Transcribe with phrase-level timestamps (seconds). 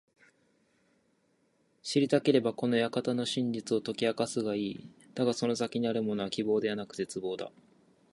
[1.83, 4.89] 知りたければ、この館の真実を解き明かすがいい。
[5.13, 6.31] だがその先にあるものは…
[6.31, 7.51] 希望ではなく絶望だ。